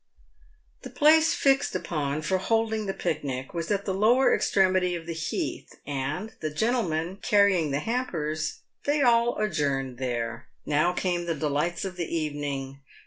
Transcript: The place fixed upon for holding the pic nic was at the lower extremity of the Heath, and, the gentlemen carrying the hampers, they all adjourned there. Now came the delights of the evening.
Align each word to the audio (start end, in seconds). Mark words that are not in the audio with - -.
The 0.81 0.89
place 0.89 1.35
fixed 1.35 1.75
upon 1.75 2.23
for 2.23 2.39
holding 2.39 2.87
the 2.87 2.91
pic 2.95 3.23
nic 3.23 3.53
was 3.53 3.69
at 3.69 3.85
the 3.85 3.93
lower 3.93 4.33
extremity 4.33 4.95
of 4.95 5.05
the 5.05 5.13
Heath, 5.13 5.75
and, 5.85 6.33
the 6.39 6.49
gentlemen 6.49 7.19
carrying 7.21 7.69
the 7.69 7.81
hampers, 7.81 8.61
they 8.85 9.03
all 9.03 9.37
adjourned 9.37 9.99
there. 9.99 10.47
Now 10.65 10.91
came 10.91 11.25
the 11.27 11.35
delights 11.35 11.85
of 11.85 11.97
the 11.97 12.15
evening. 12.17 12.79